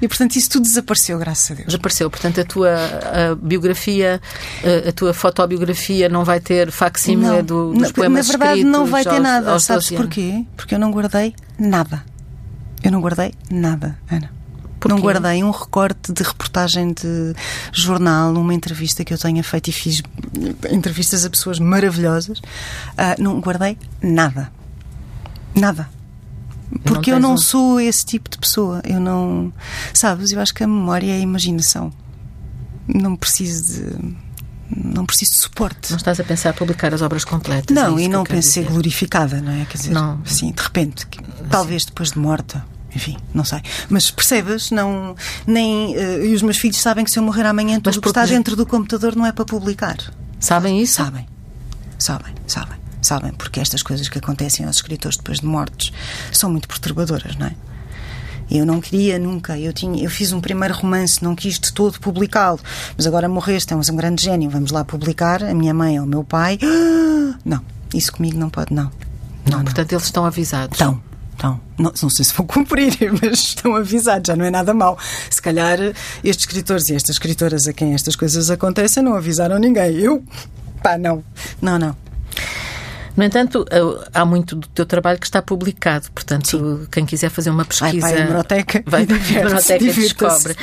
[0.00, 1.66] E portanto isso tudo desapareceu, graças a Deus.
[1.66, 2.10] Desapareceu.
[2.10, 4.20] Portanto, a tua a biografia,
[4.62, 8.86] a, a, tua fotobiografia não vai ter facsímile do, dos na, poemas Na verdade, não
[8.86, 9.52] vai ter nada.
[9.52, 10.44] Aos Sabes porquê?
[10.56, 12.04] Porque eu não guardei nada.
[12.82, 14.30] Eu não guardei nada, Ana.
[14.86, 17.34] Não guardei um recorte de reportagem de
[17.72, 20.02] jornal, uma entrevista que eu tenha feito e fiz
[20.70, 22.38] entrevistas a pessoas maravilhosas.
[22.38, 24.52] Uh, não guardei nada.
[25.54, 25.88] Nada.
[26.82, 28.80] Porque eu não, eu não sou esse tipo de pessoa.
[28.84, 29.52] Eu não.
[29.92, 31.92] Sabes, eu acho que a memória é a imaginação.
[32.86, 34.24] Não preciso de.
[34.76, 35.90] Não preciso de suporte.
[35.90, 37.74] Não estás a pensar em publicar as obras completas?
[37.74, 39.64] Não, é e não penso ser glorificada, não é?
[39.66, 40.20] Quer dizer, não.
[40.24, 41.06] Sim, de repente,
[41.50, 43.60] talvez depois de morta enfim, não sei.
[43.88, 44.70] Mas percebes?
[44.70, 48.06] Não, nem, uh, e os meus filhos sabem que se eu morrer amanhã tudo que
[48.06, 49.96] está dentro do computador não é para publicar.
[50.38, 50.94] Sabem isso?
[50.94, 51.26] Sabem.
[51.98, 53.32] Sabem, sabem sabem?
[53.32, 55.92] Porque estas coisas que acontecem aos escritores depois de mortos
[56.32, 57.54] são muito perturbadoras, não é?
[58.50, 61.98] Eu não queria nunca, eu, tinha, eu fiz um primeiro romance, não quis de todo
[61.98, 62.60] publicá-lo,
[62.96, 66.08] mas agora morreste, é um grande gênio, vamos lá publicar, a minha mãe ou o
[66.08, 66.58] meu pai.
[67.44, 67.60] Não,
[67.92, 68.90] isso comigo não pode, não.
[69.44, 70.78] Não, não portanto, eles estão avisados.
[70.80, 71.60] Estão, estão.
[71.78, 74.98] Não, não, sei se vou cumprir, mas estão avisados, já não é nada mau.
[75.28, 75.78] Se calhar
[76.22, 79.96] estes escritores e estas escritoras a quem estas coisas acontecem não avisaram ninguém.
[79.96, 80.24] Eu,
[80.82, 81.22] pá, não.
[81.60, 81.96] Não, não.
[83.16, 86.86] No entanto, eh, há muito do teu trabalho que está publicado, portanto, Sim.
[86.90, 88.00] quem quiser fazer uma pesquisa.
[88.00, 88.82] Vai para a hemeroteca.
[88.86, 90.56] Vai para a hemeroteca e descobre.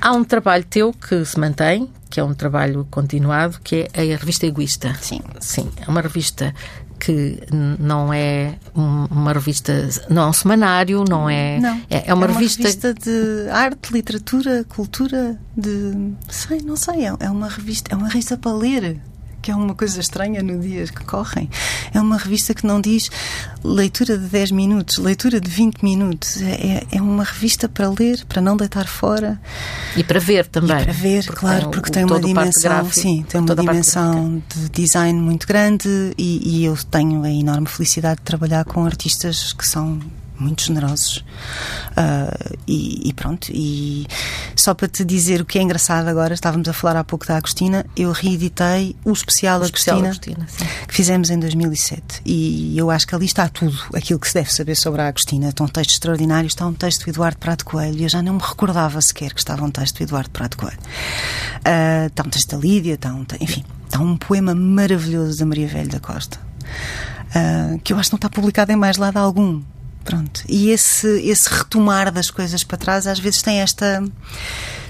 [0.00, 4.16] Há um trabalho teu que se mantém, que é um trabalho continuado, que é a
[4.16, 4.94] revista Egoísta.
[5.00, 5.20] Sim.
[5.40, 6.54] Sim, é uma revista
[6.98, 7.38] que
[7.78, 11.58] não é uma revista, não é um semanário, não é.
[11.58, 12.62] Não, é, é, uma, é uma revista...
[12.62, 16.14] revista de arte, literatura, cultura, de.
[16.28, 19.00] Sei, não sei, é, é uma revista, é uma revista para ler
[19.44, 21.50] que é uma coisa estranha no dia que correm.
[21.92, 23.10] É uma revista que não diz
[23.62, 26.40] leitura de 10 minutos, leitura de 20 minutos.
[26.40, 29.38] É, é, é uma revista para ler, para não deitar fora.
[29.94, 30.80] E para ver também.
[30.80, 34.70] E para ver, porque claro, tem porque tem uma dimensão, sim, tem uma dimensão de
[34.70, 39.68] design muito grande e, e eu tenho a enorme felicidade de trabalhar com artistas que
[39.68, 40.00] são
[40.38, 41.18] muito generosos.
[41.90, 44.06] Uh, e, e, pronto, e
[44.56, 47.36] só para te dizer o que é engraçado agora, estávamos a falar há pouco da
[47.36, 52.22] Agostina, eu reeditei o especial, o especial Agostina, Agostina que fizemos em 2007.
[52.24, 55.48] E eu acho que ali está tudo aquilo que se deve saber sobre a Agostina.
[55.48, 58.34] Está um texto extraordinário, está um texto do Eduardo Prado Coelho, e eu já não
[58.34, 60.78] me recordava sequer que estava um texto do Eduardo Prado Coelho.
[60.78, 65.68] Uh, está um texto da Lídia, está um, enfim, está um poema maravilhoso da Maria
[65.68, 66.38] Velho da Costa.
[67.34, 69.62] Uh, que eu acho que não está publicado em mais lado algum.
[70.04, 70.42] Pronto.
[70.48, 74.02] E esse, esse retomar das coisas para trás às vezes tem esta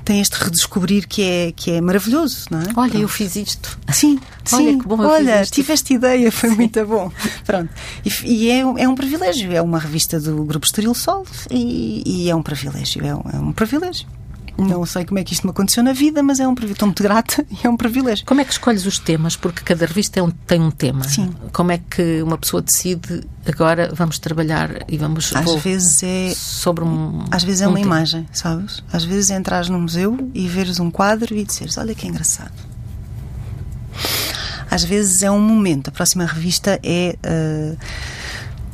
[0.04, 2.64] tem este redescobrir que é, que é maravilhoso, não é?
[2.64, 2.98] Olha, Pronto.
[2.98, 3.78] eu fiz isto.
[3.90, 4.20] Sim,
[4.52, 4.78] Olha, sim.
[4.78, 7.10] que bom, Olha, tiveste ideia, foi muito bom.
[7.46, 7.70] Pronto.
[8.04, 9.50] E, e, é, é um privilégio.
[9.50, 13.04] É uma revista do Grupo Estoril Sol e, e é um privilégio.
[13.04, 14.06] É um, é um privilégio.
[14.56, 16.74] Não sei como é que isto me aconteceu na vida, mas é um privilégio.
[16.74, 18.24] Estou muito grata e é um privilégio.
[18.24, 19.36] Como é que escolhes os temas?
[19.36, 21.04] Porque cada revista é um, tem um tema.
[21.04, 21.34] Sim.
[21.52, 26.82] Como é que uma pessoa decide agora vamos trabalhar e vamos às vezes é sobre
[26.82, 27.96] um às vezes é um uma tema.
[27.96, 28.82] imagem, sabes?
[28.92, 32.52] Às vezes é entras num museu e veres um quadro e dizeres olha que engraçado.
[34.70, 35.88] Às vezes é um momento.
[35.88, 37.78] A próxima revista é uh,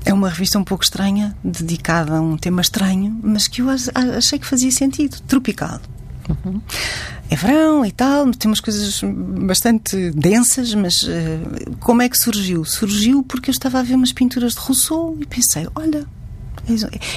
[0.05, 3.67] é uma revista um pouco estranha, dedicada a um tema estranho, mas que eu
[4.17, 5.21] achei que fazia sentido.
[5.27, 5.81] Tropical.
[6.29, 6.61] Uhum.
[7.29, 12.65] É verão e tal, temos coisas bastante densas, mas uh, como é que surgiu?
[12.65, 16.07] Surgiu porque eu estava a ver umas pinturas de Rousseau e pensei: olha,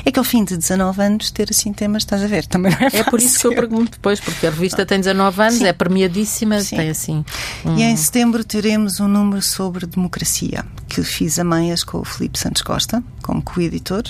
[0.05, 2.79] é que ao fim de 19 anos ter assim temas, estás a ver, também não
[2.79, 2.99] é fácil.
[2.99, 5.65] É por isso que eu pergunto depois, porque a revista tem 19 anos, Sim.
[5.65, 6.77] é premiadíssima, Sim.
[6.77, 7.25] tem assim.
[7.65, 7.77] Um...
[7.77, 12.37] E em setembro teremos um número sobre democracia, que fiz a meias com o Felipe
[12.37, 14.03] Santos Costa, como co-editor.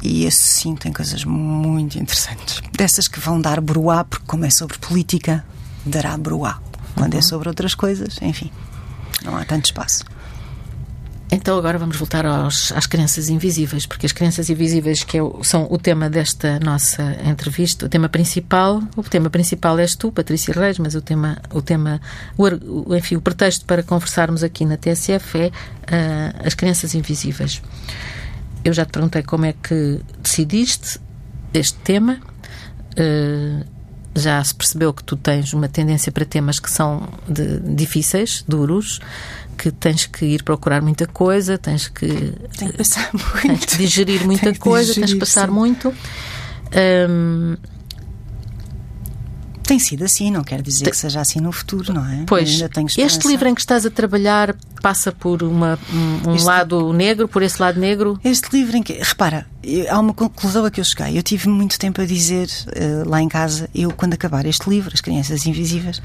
[0.00, 2.62] E esse sim tem coisas muito interessantes.
[2.72, 5.44] Dessas que vão dar bruá, porque como é sobre política,
[5.84, 6.60] dará bruá.
[6.94, 7.20] Quando é uhum.
[7.20, 8.50] é sobre outras coisas, enfim,
[9.24, 10.04] não há tanto espaço.
[11.30, 15.66] Então agora vamos voltar aos, às crenças invisíveis, porque as crenças invisíveis que é são
[15.70, 20.78] o tema desta nossa entrevista, o tema principal, o tema principal és tu, Patrícia Reis,
[20.78, 22.00] mas o tema, o tema,
[22.36, 27.60] o, enfim, o pretexto para conversarmos aqui na TSF é uh, as crenças invisíveis.
[28.64, 30.98] Eu já te perguntei como é que decidiste
[31.52, 32.18] este tema.
[32.98, 33.64] Uh,
[34.16, 39.00] já se percebeu que tu tens uma tendência para temas que são de, difíceis, duros,
[39.58, 42.06] que tens que ir procurar muita coisa, tens que,
[42.56, 42.76] Tem que
[43.12, 43.42] muito.
[43.42, 45.54] Tens que digerir muita coisa, digerir, tens que passar sim.
[45.54, 45.92] muito.
[47.10, 47.56] Um,
[49.68, 52.24] tem sido assim, não quer dizer que seja assim no futuro, não é?
[52.26, 52.48] Pois,
[52.96, 57.42] este livro em que estás a trabalhar passa por uma, um, este, lado negro, por
[57.42, 58.18] esse lado negro?
[58.24, 59.46] Este livro em que, repara,
[59.90, 61.18] há uma conclusão a que eu cheguei.
[61.18, 64.90] Eu tive muito tempo a dizer uh, lá em casa, eu quando acabar este livro,
[64.94, 66.00] As Crianças Invisíveis,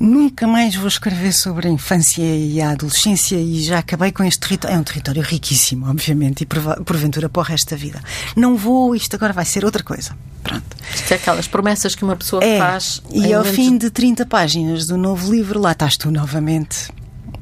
[0.00, 4.40] nunca mais vou escrever sobre a infância e a adolescência e já acabei com este
[4.40, 4.76] território.
[4.76, 8.02] É um território riquíssimo, obviamente, e porventura para o resto da vida.
[8.34, 10.16] Não vou, isto agora vai ser outra coisa.
[10.42, 10.76] Pronto.
[10.94, 12.93] Isto é aquelas promessas que uma pessoa é, faz.
[13.12, 16.90] E ao fim de 30 páginas do novo livro, lá estás tu novamente.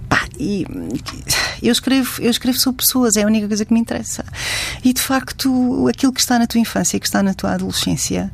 [0.08, 0.66] Pá, e
[1.62, 4.24] eu escrevo, eu escrevo sobre pessoas, é a única coisa que me interessa.
[4.84, 8.30] E de facto, aquilo que está na tua infância, que está na tua adolescência,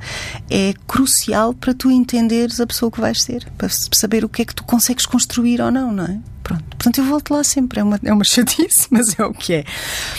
[0.50, 4.44] é crucial para tu entenderes a pessoa que vais ser, para saber o que é
[4.44, 6.18] que tu consegues construir ou não, não é?
[6.42, 6.64] Pronto.
[6.64, 7.80] Portanto, eu volto lá sempre.
[7.80, 9.64] É uma, é uma chatice, mas é o que é.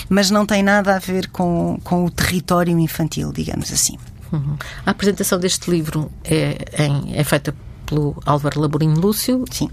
[0.08, 3.98] Mas não tem nada a ver com, com o território infantil, digamos assim.
[4.32, 4.58] Uhum.
[4.86, 9.44] A apresentação deste livro é, é, é feita pelo Álvaro Laborinho Lúcio.
[9.52, 9.70] Sim.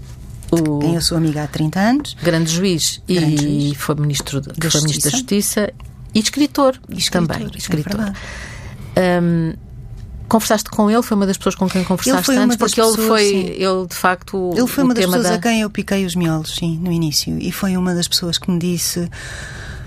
[0.49, 2.17] O quem eu sou amiga há 30 anos.
[2.23, 3.77] Grande juiz grande e juiz.
[3.77, 5.73] foi ministro, de, da, foi ministro da Justiça
[6.13, 7.51] e escritor, e escritor também.
[7.53, 8.13] É escritor.
[9.21, 9.53] Um,
[10.27, 11.01] conversaste com ele?
[11.03, 12.57] Foi uma das pessoas com quem conversaste antes?
[12.57, 13.45] Porque pessoas, ele foi, sim.
[13.49, 14.51] ele de facto.
[14.55, 15.35] Ele foi uma das pessoas da...
[15.35, 17.37] a quem eu piquei os miolos, sim, no início.
[17.39, 19.09] E foi uma das pessoas que me disse: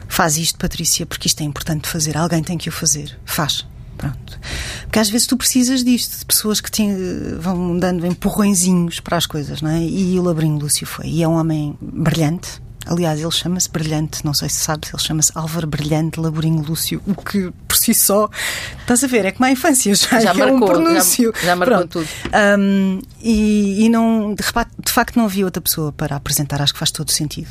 [0.09, 2.17] faz isto, Patrícia, porque isto é importante fazer.
[2.17, 3.19] Alguém tem que o fazer.
[3.25, 3.67] Faz.
[4.01, 4.41] Pronto.
[4.85, 6.83] Porque às vezes tu precisas disto, de pessoas que te
[7.39, 9.83] vão dando empurrõezinhos para as coisas, não é?
[9.83, 11.07] E o Labrinho Lúcio foi.
[11.07, 15.31] E é um homem brilhante, Aliás, ele chama-se Brilhante, não sei se sabes, ele chama-se
[15.37, 18.29] Álvaro Brilhante Laborinho Lúcio, o que por si só,
[18.81, 21.33] estás a ver, é como a infância, já, já é marcou, um pronúncio.
[21.37, 22.05] Já, já marcou Pronto.
[22.05, 22.09] tudo.
[22.59, 26.81] Um, e, e, não, de, de, facto não havia outra pessoa para apresentar, acho que
[26.81, 27.49] faz todo sentido.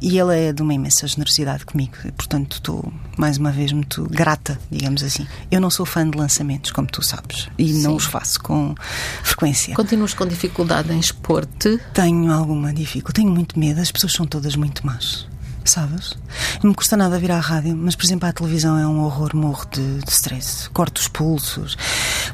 [0.00, 4.58] E ele é de uma imensa generosidade comigo, portanto estou mais uma vez muito grata,
[4.70, 5.26] digamos assim.
[5.50, 7.82] Eu não sou fã de lançamentos, como tu sabes, e Sim.
[7.82, 8.74] não os faço com
[9.22, 9.74] frequência.
[9.74, 11.78] Continuas com dificuldade em expor-te?
[11.92, 15.26] Tenho alguma dificuldade, tenho muito medo, as pessoas são todas muito más
[15.64, 16.14] sabes?
[16.62, 19.34] Não me custa nada vir à rádio, mas, por exemplo, a televisão é um horror,
[19.34, 21.76] morro de, de stress, corto os pulsos.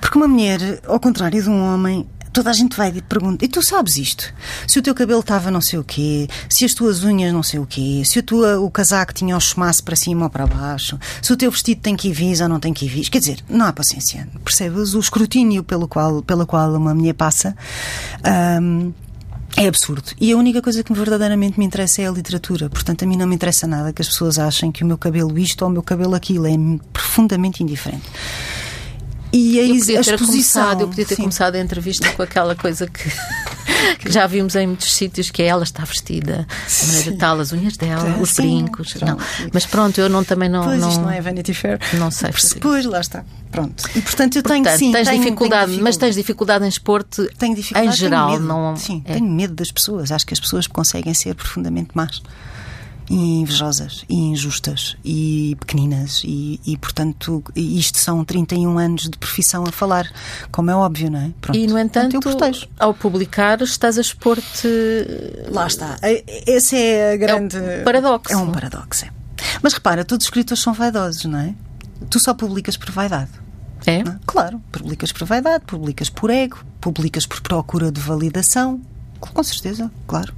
[0.01, 3.49] Porque uma mulher, ao contrário de um homem, toda a gente vai e pergunta, e
[3.49, 4.33] tu sabes isto?
[4.67, 7.59] Se o teu cabelo estava não sei o quê, se as tuas unhas não sei
[7.61, 10.99] o quê, se o, tua, o casaco tinha o chumaço para cima ou para baixo,
[11.23, 13.09] se o teu vestido tem que ir ou não tem que ir vis.
[13.09, 14.29] Quer dizer, não há paciência.
[14.45, 14.95] Percebes?
[14.95, 17.57] O escrutínio pelo qual, pela qual uma mulher passa.
[18.61, 18.93] Um,
[19.61, 20.13] é absurdo.
[20.19, 22.71] E a única coisa que verdadeiramente me interessa é a literatura.
[22.71, 25.39] Portanto, a mim não me interessa nada que as pessoas achem que o meu cabelo
[25.39, 26.47] isto ou o meu cabelo aquilo.
[26.47, 26.53] É
[26.93, 28.09] profundamente indiferente.
[29.33, 30.27] E a, eu podia a exposição.
[30.27, 31.23] Começado, eu podia ter sim.
[31.23, 33.11] começado a entrevista com aquela coisa que,
[33.99, 37.53] que, já vimos em muitos sítios, que é ela está vestida, a maneira tal, as
[37.53, 38.95] unhas dela, é, os sim, brincos.
[38.95, 39.07] Pronto.
[39.07, 39.51] Não.
[39.53, 40.65] Mas pronto, eu não, também não.
[40.65, 41.79] Pois não, isto não é Vanity Fair.
[41.95, 42.31] Não sei.
[42.61, 43.25] Pois, lá está.
[43.51, 43.85] Pronto.
[43.95, 44.93] E portanto eu portanto, tenho sim.
[44.93, 48.31] Tens tenho, dificuldade, tenho mas tens dificuldade em expor-te em geral.
[48.31, 49.15] Tenho não, sim, é.
[49.15, 50.11] tenho medo das pessoas.
[50.11, 52.21] Acho que as pessoas conseguem ser profundamente más
[53.15, 59.73] invejosas e injustas e pequeninas e, e, portanto isto são 31 anos de profissão a
[59.73, 60.11] falar
[60.53, 61.31] como é óbvio, não é?
[61.41, 61.59] Pronto.
[61.59, 62.21] E no entanto
[62.79, 64.69] ao publicar estás a expor-te
[65.49, 65.99] lá está,
[66.47, 69.11] esse é a grande é um paradoxo é um paradoxo é.
[69.61, 71.55] mas repara, todos os escritores são vaidosos, não é?
[72.09, 73.31] Tu só publicas por vaidade
[73.87, 74.01] é?
[74.01, 74.05] é?
[74.27, 78.81] Claro, publicas por vaidade, publicas por ego, publicas por procura de validação,
[79.21, 80.33] com certeza, claro.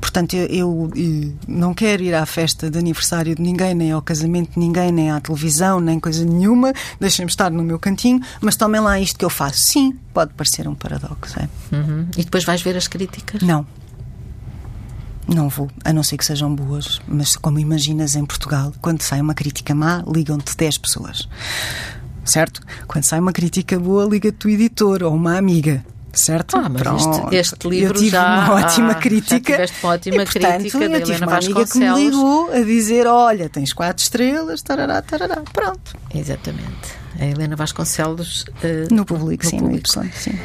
[0.00, 4.02] Portanto, eu, eu, eu, não quero ir à festa de aniversário de ninguém, nem ao
[4.02, 6.72] casamento de ninguém, nem à televisão, nem coisa nenhuma.
[7.00, 9.60] Deixem-me estar no meu cantinho, mas tomem lá isto que eu faço.
[9.60, 11.38] Sim, pode parecer um paradoxo.
[11.38, 11.48] É?
[11.74, 12.08] Uhum.
[12.16, 13.42] E depois vais ver as críticas?
[13.42, 13.66] Não.
[15.28, 17.00] Não vou, a não ser que sejam boas.
[17.06, 21.28] Mas como imaginas em Portugal, quando sai uma crítica má, ligam-te 10 pessoas.
[22.24, 22.60] Certo?
[22.88, 25.84] Quando sai uma crítica boa, liga-te o editor ou uma amiga
[26.18, 26.56] certo?
[26.56, 29.52] Ah, mas este, este, livro eu tive já, uma ótima crítica.
[29.52, 32.60] Já tiveste uma ótima e, portanto, crítica eu tive uma amiga que me ligou a
[32.60, 35.42] dizer: Olha, tens quatro estrelas, tarará, tarará.
[35.52, 35.96] Pronto.
[36.14, 37.06] Exatamente.
[37.18, 38.44] A Helena Vasconcelos.
[38.62, 39.88] Uh, no público, no sim, público.
[39.96, 40.38] no Y, sim.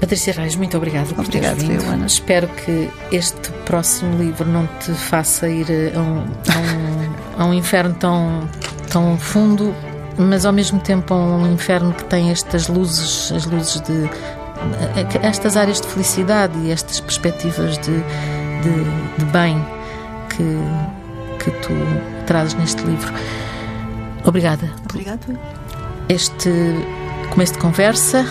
[0.00, 1.82] Patrícia Reis, muito obrigada por teres vindo.
[1.84, 2.06] Ana.
[2.06, 7.54] Espero que este próximo livro não te faça ir a um, a um, a um
[7.54, 8.48] inferno tão,
[8.90, 9.74] tão fundo,
[10.18, 14.10] mas ao mesmo tempo a um inferno que tem estas luzes, as luzes de
[15.22, 17.96] estas áreas de felicidade e estas perspectivas de,
[18.62, 19.64] de, de bem
[20.30, 21.72] que, que tu
[22.26, 23.12] trazes neste livro.
[24.24, 24.70] Obrigada.
[24.90, 25.38] Obrigada.
[26.08, 26.50] Este
[27.30, 28.26] começo de conversa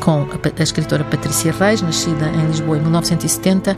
[0.00, 3.76] com a, a escritora Patrícia Reis, nascida em Lisboa em 1970,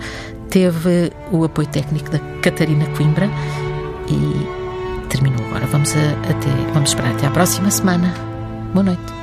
[0.48, 3.28] teve o apoio técnico da Catarina Coimbra
[4.08, 5.66] e terminou agora.
[5.66, 8.14] Vamos, a, até, vamos esperar até à próxima semana.
[8.72, 9.21] Boa noite.